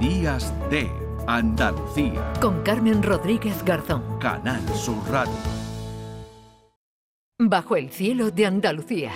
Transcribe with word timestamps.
Días 0.00 0.52
de 0.70 0.90
Andalucía. 1.28 2.32
Con 2.40 2.62
Carmen 2.62 3.00
Rodríguez 3.00 3.64
Garzón. 3.64 4.02
Canal 4.18 4.60
Sur 4.74 4.98
Radio. 5.08 5.32
Bajo 7.38 7.76
el 7.76 7.90
cielo 7.90 8.32
de 8.32 8.46
Andalucía. 8.46 9.12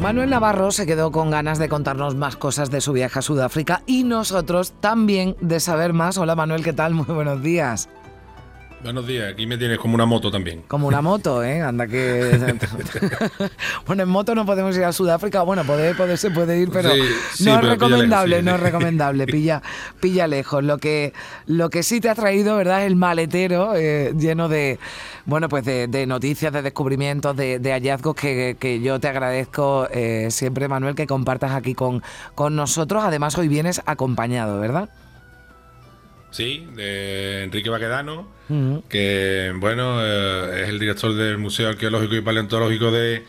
Manuel 0.00 0.30
Navarro 0.30 0.70
se 0.70 0.86
quedó 0.86 1.12
con 1.12 1.30
ganas 1.30 1.58
de 1.58 1.68
contarnos 1.68 2.14
más 2.14 2.36
cosas 2.36 2.70
de 2.70 2.80
su 2.80 2.92
viaje 2.92 3.18
a 3.18 3.22
Sudáfrica 3.22 3.82
y 3.86 4.04
nosotros 4.04 4.72
también 4.80 5.36
de 5.42 5.60
saber 5.60 5.92
más. 5.92 6.16
Hola 6.16 6.34
Manuel, 6.34 6.64
¿qué 6.64 6.72
tal? 6.72 6.94
Muy 6.94 7.06
buenos 7.06 7.42
días. 7.42 7.90
Buenos 8.84 9.06
días, 9.06 9.32
aquí 9.32 9.46
me 9.46 9.56
tienes 9.56 9.78
como 9.78 9.94
una 9.94 10.04
moto 10.04 10.30
también. 10.30 10.62
Como 10.68 10.86
una 10.86 11.00
moto, 11.00 11.42
¿eh? 11.42 11.62
Anda 11.62 11.86
que... 11.86 12.54
bueno, 13.86 14.02
en 14.02 14.08
moto 14.10 14.34
no 14.34 14.44
podemos 14.44 14.76
ir 14.76 14.84
a 14.84 14.92
Sudáfrica, 14.92 15.40
bueno, 15.40 15.64
poder, 15.64 15.96
poder 15.96 16.18
se 16.18 16.30
puede 16.30 16.60
ir, 16.60 16.68
pero 16.70 16.90
no 17.40 17.54
es 17.54 17.64
recomendable, 17.64 18.42
no 18.42 18.56
es 18.56 18.60
recomendable, 18.60 19.24
pilla, 19.24 19.62
pilla 20.00 20.26
lejos. 20.26 20.62
Lo 20.62 20.76
que, 20.76 21.14
lo 21.46 21.70
que 21.70 21.82
sí 21.82 21.98
te 22.02 22.10
ha 22.10 22.14
traído, 22.14 22.58
¿verdad? 22.58 22.82
Es 22.82 22.88
el 22.88 22.96
maletero 22.96 23.74
eh, 23.74 24.12
lleno 24.18 24.50
de, 24.50 24.78
bueno, 25.24 25.48
pues 25.48 25.64
de, 25.64 26.04
noticias, 26.06 26.52
de 26.52 26.60
descubrimientos, 26.60 27.34
de, 27.34 27.58
hallazgos 27.72 28.14
que, 28.14 28.80
yo 28.84 29.00
te 29.00 29.08
agradezco 29.08 29.88
eh, 29.92 30.28
siempre, 30.30 30.68
Manuel, 30.68 30.94
que 30.94 31.06
compartas 31.06 31.52
aquí 31.52 31.72
con, 31.74 32.02
con 32.34 32.54
nosotros. 32.54 33.02
Además, 33.02 33.38
hoy 33.38 33.48
vienes 33.48 33.80
acompañado, 33.86 34.60
¿verdad? 34.60 34.90
Sí, 36.34 36.66
de 36.74 37.44
Enrique 37.44 37.70
Baquedano, 37.70 38.26
que 38.88 39.52
bueno, 39.54 40.04
eh, 40.04 40.62
es 40.64 40.68
el 40.68 40.80
director 40.80 41.14
del 41.14 41.38
Museo 41.38 41.68
Arqueológico 41.68 42.16
y 42.16 42.22
Paleontológico 42.22 42.90
de, 42.90 43.22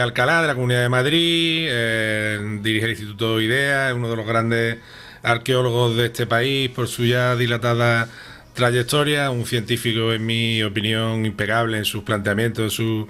Alcalá, 0.00 0.42
de 0.42 0.46
la 0.46 0.54
Comunidad 0.54 0.82
de 0.82 0.88
Madrid, 0.88 1.66
eh, 1.68 2.58
dirige 2.62 2.84
el 2.84 2.92
Instituto 2.92 3.40
IDEA, 3.40 3.88
es 3.88 3.96
uno 3.96 4.08
de 4.08 4.14
los 4.14 4.24
grandes 4.24 4.78
arqueólogos 5.24 5.96
de 5.96 6.06
este 6.06 6.28
país 6.28 6.70
por 6.70 6.86
su 6.86 7.04
ya 7.06 7.34
dilatada 7.34 8.08
trayectoria, 8.58 9.30
un 9.30 9.46
científico 9.46 10.12
en 10.12 10.26
mi 10.26 10.64
opinión 10.64 11.24
impecable 11.24 11.78
en 11.78 11.84
sus 11.84 12.02
planteamientos 12.02 12.64
en 12.64 12.70
su, 12.70 13.08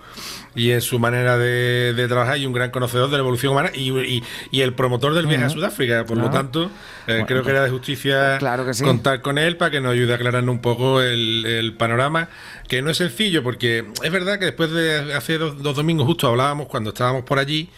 y 0.55 0.73
en 0.73 0.83
su 0.83 0.99
manera 0.99 1.39
de, 1.39 2.07
trabajar 2.09 2.37
y 2.37 2.45
un 2.45 2.53
gran 2.53 2.71
conocedor 2.71 3.09
de 3.09 3.17
la 3.17 3.21
evolución 3.21 3.53
humana 3.53 3.71
y, 3.75 4.23
el 4.53 4.75
promotor 4.75 5.15
del 5.15 5.27
viaje 5.27 5.45
a 5.45 5.51
Sudáfrica. 5.51 6.05
Por 6.05 6.19
lo 6.19 6.31
tanto, 6.31 6.71
eh, 7.07 7.25
creo 7.27 7.43
que 7.43 7.51
era 7.51 7.63
de 7.63 7.71
justicia 7.71 8.39
contar 8.83 9.23
con 9.23 9.39
él 9.39 9.57
para 9.57 9.71
que 9.71 9.81
nos 9.81 9.93
ayude 9.93 10.13
a 10.13 10.17
aclararnos 10.17 10.53
un 10.53 10.61
poco 10.61 11.01
el, 11.01 11.75
panorama, 11.79 12.29
que 12.67 12.83
no 12.83 12.91
es 12.91 12.99
sencillo 12.99 13.43
porque 13.43 13.85
es 14.03 14.13
verdad 14.13 14.39
que 14.39 14.47
después 14.47 14.71
de 14.71 15.15
hace 15.15 15.39
dos, 15.39 15.63
domingos 15.63 16.07
justo 16.07 16.27
hablábamos 16.27 16.67
cuando 16.67 16.91
estábamos 16.91 17.23
por 17.25 17.39
allí 17.39 17.71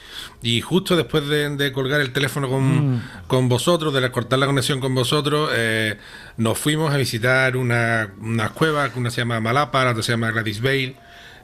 y 0.43 0.61
justo 0.61 0.97
después 0.97 1.29
de, 1.29 1.73
colgar 1.73 2.01
el 2.01 2.12
teléfono 2.12 2.49
con, 2.49 2.95
mm. 2.95 3.03
con, 3.27 3.49
vosotros, 3.49 3.93
de 3.93 4.11
cortar 4.11 4.39
la 4.39 4.47
conexión 4.47 4.81
con 4.81 4.95
vosotros, 4.95 5.51
eh, 5.55 5.99
nos 6.39 6.59
fuimos 6.59 6.93
a 6.93 6.97
visitar 6.97 7.57
una, 7.57 7.59
unas 7.61 8.50
cuevas, 8.53 8.91
una 8.97 9.11
se 9.11 9.19
llama 9.19 9.41
Malapa, 9.41 9.84
la 9.84 9.91
otra 9.91 10.03
se 10.03 10.12
llama 10.12 10.30
Gladys 10.30 10.61
Vale, 10.61 10.97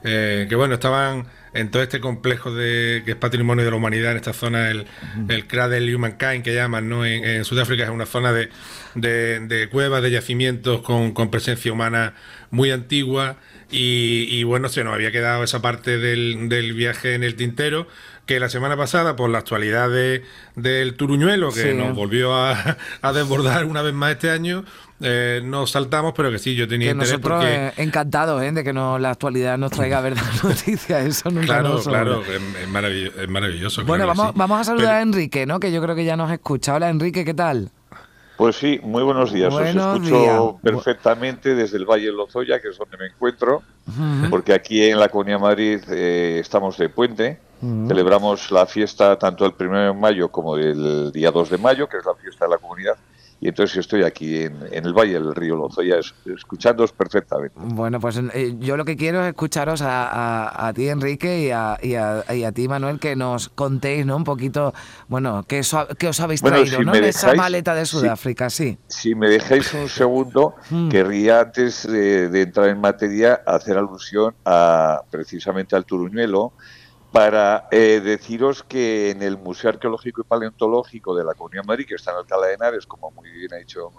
eh, 0.03 0.47
que 0.49 0.55
bueno, 0.55 0.75
estaban 0.75 1.27
en 1.57 1.71
todo 1.71 1.83
este 1.83 2.01
complejo 2.01 2.55
de 2.55 3.03
que 3.05 3.13
es 3.13 3.17
patrimonio 3.17 3.65
de 3.65 3.71
la 3.71 3.77
humanidad 3.77 4.13
en 4.13 4.19
esta 4.19 4.33
zona, 4.33 4.71
el, 4.71 4.87
el 5.29 5.47
Cradle 5.47 5.95
Humankind 5.95 6.43
que 6.43 6.55
llaman, 6.55 6.89
¿no? 6.89 7.05
En, 7.05 7.45
Sudáfrica 7.45 7.85
es 7.85 7.91
una 7.91 8.07
zona 8.07 8.33
de, 8.33 8.51
de, 8.95 9.69
cuevas, 9.71 10.03
de 10.03 10.11
yacimientos 10.11 10.83
con, 10.83 11.31
presencia 11.31 11.73
humana 11.73 12.15
muy 12.51 12.71
antigua 12.71 13.37
y, 13.71 14.43
bueno, 14.45 14.69
se 14.69 14.85
nos 14.85 14.95
había 14.95 15.11
quedado 15.11 15.43
esa 15.43 15.61
parte 15.61 15.99
del, 15.99 16.49
del 16.49 16.73
viaje 16.73 17.15
en 17.15 17.25
el 17.25 17.35
tintero 17.35 17.89
que 18.27 18.41
la 18.41 18.49
semana 18.49 18.77
pasada, 18.77 19.15
por 19.15 19.31
la 19.31 19.39
actualidad 19.39 19.89
del 20.57 20.95
Turuñuelo, 20.97 21.53
que 21.53 21.73
nos 21.75 21.95
volvió 21.95 22.35
a, 22.35 22.77
desbordar 23.15 23.65
una 23.65 23.83
vez 23.83 23.95
más 23.95 24.13
este 24.13 24.31
año, 24.31 24.65
eh, 25.01 25.41
nos 25.45 25.71
saltamos, 25.71 26.13
pero 26.17 26.31
que 26.33 26.39
sí, 26.39 26.57
yo 26.57 26.67
tenía 26.67 26.89
que 26.89 26.93
interés 26.93 27.13
nosotros 27.13 27.45
eh, 27.47 27.73
encantados 27.77 28.43
¿eh? 28.43 28.51
de 28.51 28.65
que 28.65 28.73
no, 28.73 28.99
la 28.99 29.11
actualidad 29.11 29.59
nos 29.59 29.71
traiga 29.71 30.01
verdad 30.01 30.25
noticias, 30.43 31.05
eso 31.05 31.31
nunca 31.31 31.46
Claro, 31.47 31.81
claro, 31.83 32.23
es, 32.23 33.29
maravilloso. 33.29 33.85
bueno, 33.85 34.07
vamos, 34.07 34.33
vamos 34.35 34.61
a 34.61 34.65
saludar 34.65 34.97
a 34.97 35.03
Enrique, 35.03 35.47
¿no? 35.47 35.61
que 35.61 35.73
yo 35.73 35.81
creo 35.83 35.95
que 35.95 36.05
ya 36.05 36.17
nos 36.17 36.31
escucha. 36.31 36.75
Hola 36.75 36.89
Enrique, 36.89 37.25
¿qué 37.25 37.35
tal? 37.35 37.71
Pues 38.37 38.57
sí, 38.57 38.79
muy 38.83 39.03
buenos 39.03 39.33
días. 39.33 39.55
Os 39.55 39.63
escucho 39.63 40.59
perfectamente 40.63 41.55
desde 41.55 41.79
el 41.79 41.87
Valle 41.87 42.07
de 42.07 42.13
Lozoya, 42.13 42.61
que 42.61 42.69
es 42.69 42.77
donde 42.77 42.99
me 42.99 43.07
encuentro, 43.07 43.63
porque 44.29 44.53
aquí 44.53 44.83
en 44.83 45.01
la 45.01 45.09
Comunidad 45.09 45.39
de 45.39 45.43
Madrid 45.43 45.91
estamos 45.91 46.77
de 46.77 46.89
puente 46.91 47.41
Celebramos 47.61 48.51
la 48.51 48.67
fiesta 48.67 49.19
tanto 49.19 49.47
el 49.47 49.55
primero 49.55 49.87
de 49.87 49.93
mayo 49.95 50.29
como 50.29 50.57
el 50.57 51.11
día 51.11 51.31
2 51.31 51.51
de 51.51 51.59
mayo, 51.59 51.89
que 51.89 51.97
es 51.97 52.05
la 52.05 52.15
fiesta 52.15 52.45
de 52.45 52.51
la 52.51 52.59
comunidad. 52.59 52.97
Y 53.41 53.49
entonces 53.49 53.77
estoy 53.77 54.03
aquí 54.03 54.45
en, 54.45 54.57
el 54.71 54.93
Valle 54.95 55.15
del 55.15 55.35
Río 55.35 55.57
Lozoya, 55.57 55.97
escuchándoos 56.35 56.93
perfectamente. 56.93 57.55
Bueno, 57.57 58.01
pues 58.01 58.19
eh, 58.33 58.55
yo 58.59 58.77
lo 58.77 58.85
que 58.85 58.97
quiero 58.97 59.23
es 59.23 59.29
escucharos 59.29 59.83
a, 59.85 60.73
ti, 60.75 60.89
Enrique, 60.89 61.41
y 61.41 61.51
a, 61.51 61.79
y, 61.83 61.95
a, 61.95 62.53
ti, 62.53 62.67
Manuel, 62.67 62.99
que 62.99 63.15
nos 63.15 63.51
contéis 63.51 64.07
¿no? 64.07 64.17
un 64.17 64.25
poquito, 64.25 64.73
bueno, 65.09 65.45
qué, 65.47 65.61
os 65.61 66.21
habéis 66.21 66.41
traído 66.41 66.83
¿no? 66.83 66.95
esa 66.95 67.35
maleta 67.35 67.75
de 67.75 67.85
Sudáfrica, 67.85 68.49
sí. 68.49 68.79
Si 68.89 69.15
me 69.15 69.29
dejáis 69.29 69.73
un 69.75 69.89
segundo, 69.89 70.55
mm. 70.71 70.89
querría 70.89 71.41
antes 71.41 71.87
de, 71.87 72.31
de 72.31 72.43
entrar 72.43 72.69
en 72.69 72.81
materia 72.81 73.43
hacer 73.47 73.77
alusión 73.77 74.35
a 74.45 75.03
precisamente 75.11 75.77
al 75.77 75.85
Turuñuelo, 75.85 76.55
para 77.17 77.67
eh, 77.71 78.03
deciros 78.05 78.63
que 78.63 79.09
en 79.09 79.23
el 79.23 79.39
Museo 79.39 79.71
Arqueológico 79.71 80.21
y 80.21 80.25
Paleontológico 80.25 81.17
de 81.17 81.25
la 81.25 81.33
Comunidad 81.33 81.63
de 81.63 81.67
Madrid, 81.67 81.87
que 81.89 81.95
está 81.95 82.11
en 82.11 82.19
Alcalá 82.19 82.49
de 82.49 82.53
Henares, 82.53 82.87
como 82.87 83.11
muy 83.11 83.31
bien 83.31 83.55
ha 83.55 83.57
dicho 83.57 83.91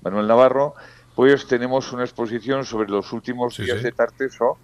Manuel 0.00 0.26
Navarro, 0.26 0.74
pues 1.14 1.46
tenemos 1.46 1.92
una 1.92 2.04
exposición 2.04 2.64
sobre 2.64 2.88
los 2.88 3.12
últimos 3.12 3.58
días 3.58 3.82
de 3.82 3.92
Tarteso, 3.92 4.56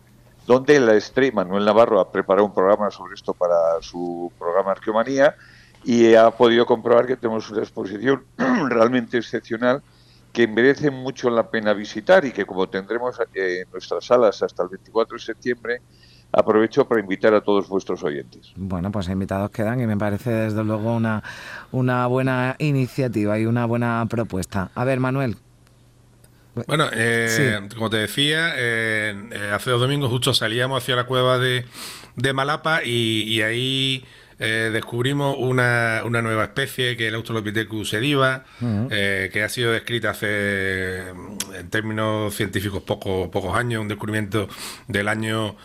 donde 0.46 0.80
la 0.80 0.94
estrella, 0.94 1.32
Manuel 1.34 1.66
Navarro 1.66 2.00
ha 2.00 2.10
preparado 2.10 2.46
un 2.46 2.54
programa 2.54 2.90
sobre 2.90 3.12
esto 3.12 3.34
para 3.34 3.82
su 3.82 4.32
programa 4.38 4.70
Arqueomanía 4.70 5.36
y 5.84 6.14
ha 6.14 6.30
podido 6.30 6.64
comprobar 6.64 7.06
que 7.06 7.18
tenemos 7.18 7.50
una 7.50 7.60
exposición 7.60 8.24
realmente 8.70 9.18
excepcional 9.18 9.82
que 10.32 10.48
merece 10.48 10.90
mucho 10.90 11.28
la 11.28 11.50
pena 11.50 11.74
visitar 11.74 12.24
y 12.24 12.32
que 12.32 12.46
como 12.46 12.70
tendremos 12.70 13.20
eh, 13.34 13.64
en 13.64 13.70
nuestras 13.70 14.06
salas 14.06 14.42
hasta 14.42 14.62
el 14.62 14.70
24 14.70 15.18
de 15.18 15.22
septiembre, 15.22 15.82
aprovecho 16.32 16.86
para 16.86 17.00
invitar 17.00 17.34
a 17.34 17.40
todos 17.40 17.68
vuestros 17.68 18.02
oyentes. 18.02 18.52
Bueno, 18.56 18.90
pues 18.92 19.08
invitados 19.08 19.50
quedan 19.50 19.80
y 19.80 19.86
me 19.86 19.96
parece 19.96 20.30
desde 20.30 20.64
luego 20.64 20.94
una, 20.94 21.22
una 21.72 22.06
buena 22.06 22.56
iniciativa 22.58 23.38
y 23.38 23.46
una 23.46 23.64
buena 23.64 24.06
propuesta. 24.08 24.70
A 24.74 24.84
ver, 24.84 25.00
Manuel. 25.00 25.36
Bueno, 26.66 26.88
eh, 26.92 27.68
como 27.74 27.88
te 27.88 27.98
decía, 27.98 28.52
eh, 28.56 29.14
eh, 29.30 29.50
hace 29.54 29.70
dos 29.70 29.80
domingos 29.80 30.10
justo 30.10 30.34
salíamos 30.34 30.82
hacia 30.82 30.96
la 30.96 31.04
cueva 31.04 31.38
de, 31.38 31.64
de 32.16 32.32
Malapa 32.32 32.82
y 32.84 33.40
ahí 33.42 34.04
eh, 34.40 34.70
descubrimos 34.72 35.36
una, 35.36 36.02
una, 36.04 36.22
nueva 36.22 36.44
especie 36.44 36.96
que 36.96 37.04
es 37.04 37.08
el 37.08 37.16
Australopithecus 37.16 37.90
sediva, 37.90 38.44
eh, 38.90 39.30
que 39.32 39.42
ha 39.42 39.48
sido 39.48 39.72
descrita 39.72 40.10
hace, 40.10 41.08
en 41.08 41.70
términos 41.70 42.34
científicos, 42.34 42.82
pocos, 42.82 43.28
pocos 43.30 43.56
años, 43.56 43.82
un 43.82 43.88
descubrimiento 43.88 44.48
del 44.86 45.08
año 45.08 45.56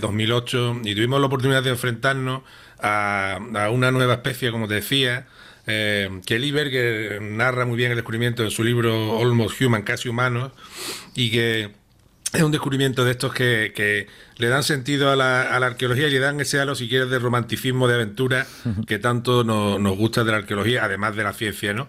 2008, 0.00 0.76
eh, 0.84 0.90
y 0.90 0.94
tuvimos 0.94 1.20
la 1.20 1.26
oportunidad 1.26 1.64
de 1.64 1.70
enfrentarnos 1.70 2.42
a, 2.80 3.40
una 3.72 3.90
nueva 3.90 4.14
especie, 4.14 4.52
como 4.52 4.68
te 4.68 4.74
decía, 4.74 5.26
que 5.64 6.38
Lee 6.38 6.52
Berger 6.52 7.20
narra 7.20 7.64
muy 7.64 7.76
bien 7.76 7.90
el 7.90 7.96
descubrimiento 7.96 8.44
en 8.44 8.52
su 8.52 8.62
libro 8.62 9.18
Almost 9.18 9.60
Human, 9.60 9.82
casi 9.82 10.08
humanos, 10.08 10.52
y 11.16 11.32
que 11.32 11.72
es 12.36 12.42
un 12.42 12.52
descubrimiento 12.52 13.04
de 13.04 13.12
estos 13.12 13.32
que, 13.32 14.06
le 14.36 14.48
dan 14.48 14.62
sentido 14.62 15.10
a 15.10 15.16
la, 15.16 15.42
arqueología 15.56 16.08
y 16.08 16.10
le 16.10 16.18
dan 16.18 16.40
ese 16.40 16.60
halo, 16.60 16.74
si 16.74 16.88
quieres, 16.88 17.08
de 17.08 17.18
romanticismo, 17.18 17.88
de 17.88 17.94
aventura, 17.94 18.46
que 18.86 18.98
tanto 18.98 19.44
nos, 19.44 19.96
gusta 19.96 20.24
de 20.24 20.32
la 20.32 20.38
arqueología, 20.38 20.84
además 20.84 21.16
de 21.16 21.24
la 21.24 21.32
ciencia, 21.32 21.72
¿no? 21.72 21.88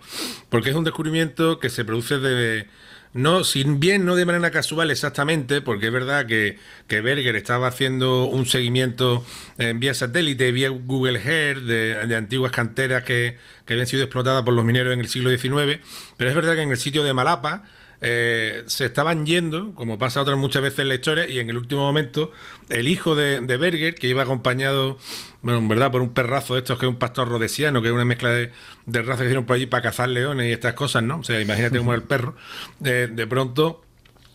Porque 0.50 0.70
es 0.70 0.76
un 0.76 0.84
descubrimiento 0.84 1.60
que 1.60 1.70
se 1.70 1.84
produce 1.84 2.20
de, 2.20 2.68
no, 3.14 3.44
sin 3.44 3.80
bien, 3.80 4.06
no 4.06 4.16
de 4.16 4.26
manera 4.26 4.52
casual 4.52 4.92
exactamente, 4.92 5.62
porque 5.62 5.88
es 5.88 5.92
verdad 5.92 6.26
que, 6.26 6.58
que 6.88 7.02
Berger 7.02 7.36
estaba 7.36 7.68
haciendo 7.68 8.26
un 8.26 8.46
seguimiento 8.46 9.26
en 9.58 9.80
vía 9.80 9.94
satélite, 9.94 10.52
vía 10.52 10.70
Google 10.70 11.20
Earth, 11.20 11.64
de, 11.64 12.16
antiguas 12.16 12.52
canteras 12.52 13.04
que, 13.04 13.38
que, 13.66 13.74
habían 13.74 13.88
sido 13.88 14.04
explotadas 14.04 14.44
por 14.44 14.54
los 14.54 14.64
mineros 14.64 14.94
en 14.94 15.00
el 15.00 15.08
siglo 15.08 15.30
XIX, 15.30 15.82
pero 16.16 16.30
es 16.30 16.36
verdad 16.36 16.56
que 16.56 16.62
en 16.62 16.72
el 16.72 16.78
sitio 16.78 17.04
de 17.04 17.14
Malapa, 17.14 17.64
eh, 18.02 18.64
se 18.68 18.86
estaban 18.86 19.26
yendo, 19.26 19.74
como 19.74 19.98
pasa 19.98 20.22
otras 20.22 20.38
muchas 20.38 20.62
veces 20.62 20.80
en 20.80 20.90
la 20.90 20.96
historia, 20.96 21.28
y 21.28 21.40
en 21.40 21.50
el 21.50 21.58
último 21.58 21.82
momento 21.82 22.32
el 22.70 22.88
hijo 22.88 23.16
de, 23.16 23.40
Berger, 23.40 23.96
que 23.96 24.08
iba 24.08 24.24
acompañado, 24.24 24.98
bueno, 25.42 25.60
en 25.60 25.68
verdad, 25.68 25.92
por 25.92 26.02
un 26.02 26.14
perrazo 26.14 26.54
de 26.54 26.60
estos 26.60 26.78
que 26.80 26.86
es 26.86 26.90
un 26.90 27.00
pastor 27.00 27.30
rodesiano, 27.30 27.82
que 27.82 27.88
es 27.88 27.94
una 27.94 28.06
mezcla 28.06 28.30
de, 28.30 28.52
de 28.86 29.02
razas 29.02 29.20
que 29.20 29.26
hicieron 29.26 29.46
por 29.46 29.56
allí 29.56 29.66
para 29.66 29.84
cazar 29.84 30.10
leones 30.10 30.48
y 30.48 30.52
estas 30.52 30.74
cosas, 30.74 31.04
¿no? 31.04 31.20
O 31.20 31.24
sea, 31.24 31.40
imagínate 31.42 31.78
cómo 31.78 31.94
el 31.94 32.04
perro, 32.04 32.36
de 32.80 33.28
pronto 33.28 33.84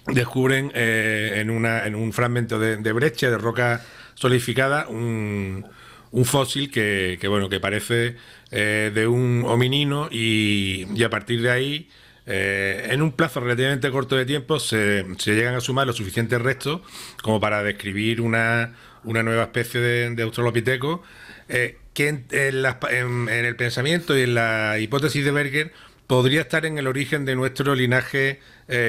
descubren 0.07 0.73
eh, 0.75 1.35
en, 1.37 1.51
una, 1.51 1.87
en 1.87 1.95
un 1.95 2.13
fragmento 2.13 2.59
de, 2.59 2.93
brecha, 2.93 3.31
de 3.31 3.39
roca 3.39 3.85
solidificada, 4.15 4.89
un 4.89 5.67
un 6.13 6.27
fósil 6.27 6.71
que, 6.71 7.19
bueno, 7.27 7.49
que 7.49 7.59
parece 7.59 8.17
eh, 8.51 8.93
de 8.95 9.07
un 9.07 9.45
hominino 9.47 10.09
y, 10.11 11.03
a 11.03 11.09
partir 11.09 11.41
de 11.41 11.51
ahí, 11.51 11.89
eh, 12.27 12.89
en 12.91 13.03
un 13.03 13.13
plazo 13.13 13.41
relativamente 13.41 13.91
corto 13.91 14.17
de 14.17 14.25
tiempo, 14.25 14.61
se, 14.61 15.05
llegan 15.25 15.55
a 15.55 15.61
sumar 15.61 15.87
los 15.87 15.97
suficientes 15.97 16.41
restos 16.41 16.81
como 17.23 17.41
para 17.41 17.63
describir 17.63 18.21
una, 18.21 18.75
nueva 19.05 19.43
especie 19.43 19.81
de, 19.81 20.23
australopiteco 20.23 21.03
eh, 21.49 21.79
que 21.95 22.09
en, 22.09 22.27
el 22.31 23.57
pensamiento 23.57 24.17
y 24.17 24.23
en 24.23 24.35
la 24.35 24.79
hipótesis 24.79 25.25
de 25.25 25.31
Berger 25.31 25.73
podría 26.07 26.43
estar 26.43 26.65
en 26.65 26.79
el 26.79 26.87
origen 26.87 27.25
de 27.25 27.35
nuestro 27.35 27.75
linaje 27.75 28.41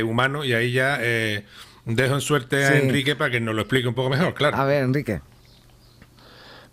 humano 0.06 0.46
y 0.46 0.54
ahí 0.54 0.72
ya 0.72 1.00
dejo 1.86 2.16
en 2.16 2.22
suerte 2.22 2.64
a 2.66 2.78
Enrique 2.78 3.16
para 3.16 3.32
que 3.32 3.40
nos 3.40 3.56
lo 3.56 3.62
explique 3.62 3.88
un 3.88 3.96
poco 3.96 4.10
mejor, 4.10 4.34
claro. 4.34 4.56
A 4.56 4.66
ver, 4.66 4.84
Enrique. 4.84 5.22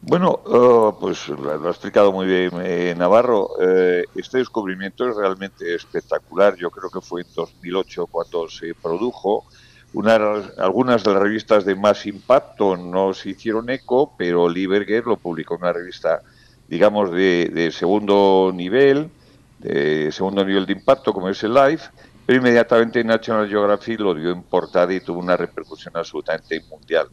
Bueno, 0.02 0.40
oh, 0.46 0.96
pues 0.98 1.28
lo 1.28 1.66
ha 1.66 1.70
explicado 1.70 2.10
muy 2.10 2.26
bien 2.26 2.52
eh, 2.62 2.94
Navarro. 2.96 3.50
Eh, 3.60 4.04
este 4.16 4.38
descubrimiento 4.38 5.06
es 5.06 5.14
realmente 5.14 5.74
espectacular. 5.74 6.56
Yo 6.56 6.70
creo 6.70 6.88
que 6.88 7.02
fue 7.02 7.20
en 7.20 7.26
2008 7.34 8.06
cuando 8.06 8.48
se 8.48 8.74
produjo. 8.74 9.44
algunas 10.56 11.04
de 11.04 11.12
las 11.12 11.22
revistas 11.22 11.66
de 11.66 11.74
más 11.74 12.06
impacto 12.06 12.78
no 12.78 13.12
se 13.12 13.30
hicieron 13.30 13.68
eco, 13.68 14.14
pero 14.16 14.48
Lieberger 14.48 15.06
lo 15.06 15.18
publicó 15.18 15.56
en 15.56 15.62
una 15.62 15.72
revista, 15.74 16.22
digamos, 16.66 17.12
de, 17.12 17.50
de 17.52 17.70
segundo 17.70 18.52
nivel, 18.54 19.10
de 19.58 20.10
segundo 20.12 20.44
nivel 20.46 20.64
de 20.64 20.72
impacto, 20.72 21.12
como 21.12 21.28
es 21.28 21.42
el 21.42 21.52
Life, 21.52 21.90
pero 22.30 22.38
inmediatamente 22.38 23.02
National 23.02 23.48
Geographic 23.48 23.98
lo 23.98 24.14
dio 24.14 24.30
en 24.30 24.44
portada 24.44 24.94
y 24.94 25.00
tuvo 25.00 25.18
una 25.18 25.36
repercusión 25.36 25.96
absolutamente 25.96 26.60
mundial. 26.70 27.08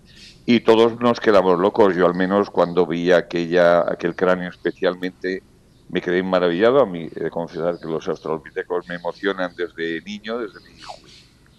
Y 0.45 0.59
todos 0.59 0.99
nos 0.99 1.19
quedamos 1.19 1.59
locos, 1.59 1.95
yo 1.95 2.05
al 2.05 2.13
menos 2.13 2.51
cuando 2.51 2.85
vi 2.85 3.11
aquella, 3.11 3.79
aquel 3.79 4.15
cráneo 4.15 4.47
especialmente 4.51 5.41
me 5.89 6.01
quedé 6.01 6.21
maravillado. 6.21 6.79
A 6.79 6.85
mí 6.85 7.09
he 7.15 7.23
de 7.23 7.31
confesar 7.31 7.79
que 7.79 7.87
los 7.87 8.07
australopitecos 8.07 8.87
me 8.87 8.93
emocionan 8.93 9.55
desde 9.57 10.03
niño, 10.03 10.37
desde 10.37 10.59
mi 10.59 10.79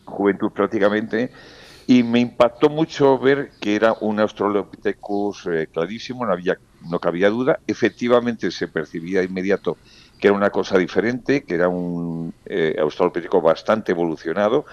juventud 0.04 0.52
prácticamente, 0.52 1.32
y 1.88 2.04
me 2.04 2.20
impactó 2.20 2.68
mucho 2.68 3.18
ver 3.18 3.50
que 3.60 3.74
era 3.74 3.92
un 4.00 4.20
Australopithecus 4.20 5.46
eh, 5.46 5.66
clarísimo, 5.66 6.24
no, 6.24 6.32
había, 6.32 6.60
no 6.88 7.00
cabía 7.00 7.28
duda. 7.28 7.58
Efectivamente 7.66 8.52
se 8.52 8.68
percibía 8.68 9.24
inmediato 9.24 9.78
que 10.18 10.28
era 10.28 10.36
una 10.36 10.50
cosa 10.50 10.78
diferente, 10.78 11.44
que 11.44 11.54
era 11.54 11.68
un 11.68 12.34
eh, 12.46 12.76
bastante 13.42 13.92
evolucionado, 13.92 14.64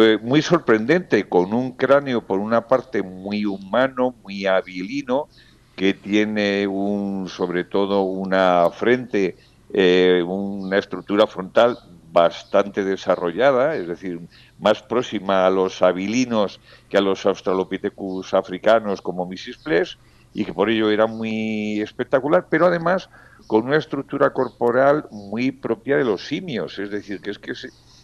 eh, 0.00 0.18
muy 0.22 0.42
sorprendente, 0.42 1.28
con 1.28 1.52
un 1.52 1.72
cráneo 1.72 2.22
por 2.22 2.38
una 2.38 2.66
parte 2.66 3.02
muy 3.02 3.44
humano, 3.44 4.14
muy 4.22 4.46
habilino, 4.46 5.28
que 5.76 5.94
tiene 5.94 6.66
un, 6.66 7.28
sobre 7.28 7.64
todo 7.64 8.02
una 8.02 8.70
frente, 8.70 9.36
una 9.72 10.78
estructura 10.78 11.26
frontal 11.26 11.76
bastante 12.14 12.84
desarrollada, 12.84 13.74
es 13.74 13.88
decir, 13.88 14.20
más 14.60 14.80
próxima 14.84 15.46
a 15.46 15.50
los 15.50 15.82
habilinos 15.82 16.60
que 16.88 16.96
a 16.96 17.00
los 17.00 17.26
Australopithecus 17.26 18.34
africanos 18.34 19.02
como 19.02 19.26
Misisplés, 19.26 19.98
y 20.32 20.44
que 20.44 20.54
por 20.54 20.70
ello 20.70 20.90
era 20.90 21.08
muy 21.08 21.80
espectacular, 21.80 22.46
pero 22.48 22.66
además 22.66 23.10
con 23.46 23.66
una 23.66 23.76
estructura 23.76 24.32
corporal 24.32 25.06
muy 25.10 25.52
propia 25.52 25.96
de 25.96 26.04
los 26.04 26.26
simios, 26.26 26.78
es 26.78 26.90
decir, 26.90 27.20
que 27.20 27.30
es 27.30 27.38
que 27.38 27.52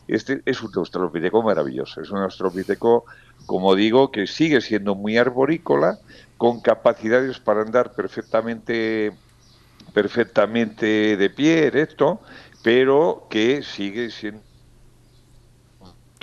este 0.09 0.43
es 0.45 0.63
un 0.63 0.71
australopiteco 0.75 1.43
maravilloso, 1.43 2.01
es 2.01 2.11
un 2.11 2.19
australopiteco, 2.19 3.05
como 3.47 3.75
digo, 3.75 4.11
que 4.11 4.27
sigue 4.27 4.61
siendo 4.61 4.95
muy 4.95 5.17
arborícola, 5.17 5.99
con 6.37 6.61
capacidades 6.61 7.39
para 7.39 7.63
andar 7.63 7.93
perfectamente 7.93 9.13
perfectamente 9.93 11.17
de 11.17 11.31
pie, 11.31 11.67
erecto, 11.67 12.21
pero 12.63 13.27
que 13.29 13.63
sigue 13.63 14.11
siendo... 14.11 14.43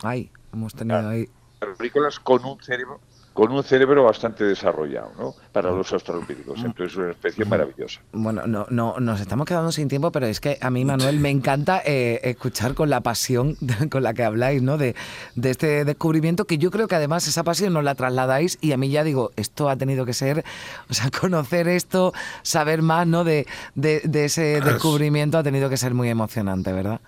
Ay, 0.04 0.31
hemos 0.54 0.74
tenido 0.74 1.08
ahí... 1.08 1.30
Agrícolas 1.60 2.20
con 2.20 2.46
un 2.46 2.62
cerebro 2.62 3.00
con 3.38 3.51
un 3.51 3.63
cerebro 3.63 4.04
bastante 4.04 4.45
desarrollado, 4.45 5.12
¿no? 5.16 5.36
Para 5.51 5.69
los 5.69 5.94
australopithecus. 5.94 6.57
Entonces 6.57 6.94
es 6.94 6.98
una 6.98 7.12
especie 7.12 7.45
maravillosa. 7.45 8.01
Bueno, 8.12 8.48
no, 8.48 8.66
no, 8.72 9.00
nos 9.00 9.22
estamos 9.22 9.45
quedando 9.45 9.72
sin 9.72 9.88
tiempo, 9.88 10.12
pero 10.12 10.25
es 10.25 10.39
que 10.39 10.57
a 10.60 10.72
mí, 10.72 10.84
Manuel, 10.84 11.19
me 11.19 11.30
encanta 11.30 11.84
eh, 11.86 12.19
escuchar 12.24 12.74
con 12.74 12.89
la 12.89 13.01
pasión 13.01 13.56
con 13.92 14.01
la 14.01 14.16
que 14.16 14.24
habláis, 14.24 14.63
¿no? 14.63 14.80
De, 14.80 14.95
de, 15.36 15.51
este 15.51 15.86
descubrimiento, 15.86 16.45
que 16.45 16.57
yo 16.57 16.72
creo 16.72 16.88
que 16.88 16.95
además 16.95 17.28
esa 17.28 17.44
pasión 17.44 17.74
nos 17.74 17.84
la 17.84 17.94
trasladáis 17.94 18.57
y 18.60 18.72
a 18.72 18.78
mí 18.78 18.89
ya 18.89 19.04
digo, 19.04 19.30
esto 19.36 19.69
ha 19.69 19.75
tenido 19.75 20.04
que 20.04 20.13
ser, 20.13 20.44
o 20.89 20.95
sea, 20.95 21.12
conocer 21.22 21.68
esto, 21.68 22.13
saber 22.42 22.81
más, 22.81 23.06
¿no? 23.06 23.24
De, 23.24 23.45
de, 23.75 24.25
ese 24.25 24.62
descubrimiento 24.62 25.38
ha 25.38 25.44
tenido 25.44 25.69
que 25.69 25.78
ser 25.78 25.94
muy 25.94 26.10
emocionante, 26.10 26.74
¿verdad? 26.74 27.01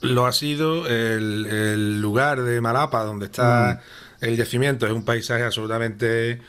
Lo 0.00 0.26
ha 0.26 0.32
sido 0.32 0.88
el, 0.88 2.00
lugar 2.00 2.42
de 2.42 2.60
Malapa, 2.60 3.04
donde 3.04 3.26
está... 3.26 3.78
Mm 3.78 4.07
el 4.20 4.36
yacimiento 4.36 4.86
es 4.86 4.92
un 4.92 5.04
paisaje 5.04 5.44
absolutamente 5.44 6.40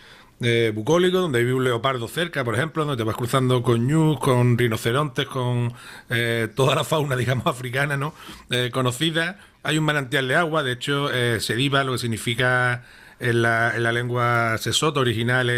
eh, 0.41 0.71
bucólico, 0.73 1.19
donde 1.19 1.39
vive 1.39 1.53
un 1.53 1.65
leopardo 1.65 2.07
cerca, 2.07 2.45
por 2.45 2.55
ejemplo, 2.55 2.85
donde 2.85 3.01
te 3.01 3.05
vas 3.05 3.17
cruzando 3.17 3.61
con 3.61 3.85
ñus, 3.85 4.19
con 4.19 4.57
rinocerontes, 4.57 5.27
con 5.27 5.73
eh, 6.09 6.47
toda 6.55 6.75
la 6.75 6.83
fauna, 6.85 7.15
digamos, 7.17 7.45
africana, 7.45 7.97
¿no? 7.97 8.13
Eh, 8.49 8.69
conocida. 8.71 9.39
Hay 9.63 9.77
un 9.77 9.83
manantial 9.83 10.27
de 10.29 10.35
agua, 10.35 10.63
de 10.63 10.71
hecho, 10.71 11.09
Sediva, 11.41 11.83
lo 11.83 11.91
que 11.91 11.97
significa 11.97 12.85
en 13.19 13.41
la, 13.41 13.75
en 13.75 13.83
la 13.83 13.91
lengua 13.91 14.57
sesoto 14.57 15.01
original 15.01 15.51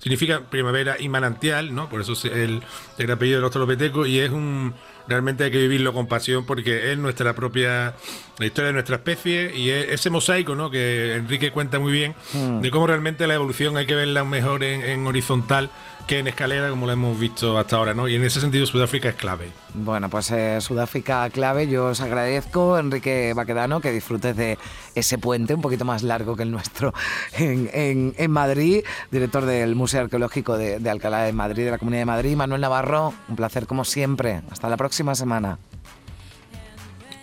significa 0.00 0.48
primavera 0.48 0.96
y 0.98 1.10
manantial, 1.10 1.74
¿no? 1.74 1.90
Por 1.90 2.00
eso 2.00 2.14
es 2.14 2.24
el, 2.24 2.62
el 2.96 3.10
apellido 3.10 3.36
del 3.36 3.44
australopeteco 3.44 4.06
y 4.06 4.20
es 4.20 4.30
un 4.30 4.72
realmente 5.08 5.44
hay 5.44 5.50
que 5.50 5.58
vivirlo 5.58 5.92
con 5.92 6.06
pasión 6.06 6.44
porque 6.44 6.92
es 6.92 6.98
nuestra 6.98 7.34
propia 7.34 7.94
la 8.38 8.46
historia 8.46 8.68
de 8.68 8.72
nuestra 8.74 8.96
especie 8.96 9.54
y 9.54 9.70
es 9.70 9.88
ese 9.88 10.10
mosaico 10.10 10.54
¿no? 10.54 10.70
que 10.70 11.14
Enrique 11.14 11.50
cuenta 11.50 11.78
muy 11.78 11.92
bien 11.92 12.14
hmm. 12.32 12.60
de 12.60 12.70
cómo 12.70 12.86
realmente 12.86 13.26
la 13.26 13.34
evolución 13.34 13.76
hay 13.76 13.86
que 13.86 13.94
verla 13.94 14.24
mejor 14.24 14.62
en, 14.62 15.06
horizontal 15.06 15.70
que 16.06 16.20
en 16.20 16.26
escalera 16.26 16.70
como 16.70 16.86
lo 16.86 16.92
hemos 16.92 17.18
visto 17.18 17.58
hasta 17.58 17.76
ahora, 17.76 17.92
¿no? 17.92 18.08
Y 18.08 18.14
en 18.14 18.24
ese 18.24 18.40
sentido 18.40 18.64
Sudáfrica 18.64 19.10
es 19.10 19.14
clave. 19.14 19.50
Bueno, 19.74 20.08
pues 20.08 20.30
eh, 20.30 20.58
Sudáfrica 20.62 21.28
clave, 21.28 21.68
yo 21.68 21.86
os 21.86 22.00
agradezco, 22.00 22.78
Enrique 22.78 23.34
Baquedano, 23.34 23.82
que 23.82 23.92
disfrutes 23.92 24.34
de 24.34 24.56
ese 24.94 25.18
puente 25.18 25.52
un 25.52 25.60
poquito 25.60 25.84
más 25.84 26.02
largo 26.02 26.34
que 26.34 26.44
el 26.44 26.50
nuestro 26.50 26.94
en, 27.34 28.14
en, 28.16 28.30
Madrid, 28.30 28.84
director 29.10 29.44
del 29.44 29.74
Museo 29.74 30.00
Arqueológico 30.00 30.56
de, 30.56 30.78
de 30.78 30.88
Alcalá 30.88 31.24
de 31.24 31.34
Madrid, 31.34 31.66
de 31.66 31.72
la 31.72 31.78
Comunidad 31.78 32.00
de 32.00 32.06
Madrid, 32.06 32.36
Manuel 32.36 32.62
Navarro, 32.62 33.12
un 33.28 33.36
placer 33.36 33.66
como 33.66 33.84
siempre. 33.84 34.40
Hasta 34.50 34.70
la 34.70 34.78
próxima 34.98 35.14
semana. 35.14 35.58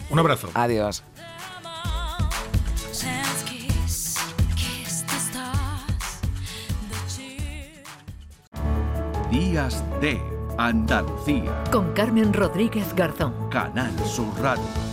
Un 0.09 0.19
abrazo. 0.19 0.49
Adiós. 0.53 1.03
Días 9.29 9.83
de 9.99 10.21
Andalucía. 10.57 11.63
Con 11.71 11.91
Carmen 11.93 12.31
Rodríguez 12.31 12.95
Garzón. 12.95 13.33
Canal 13.49 13.91
Sur 14.05 14.31
Radio. 14.41 14.84